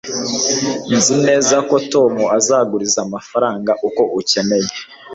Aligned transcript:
nzi 0.95 1.15
neza 1.25 1.55
ko 1.69 1.75
tom 1.91 2.13
azaguriza 2.37 2.99
amafaranga 3.07 3.71
uko 3.87 4.01
ukeneye 4.19 4.71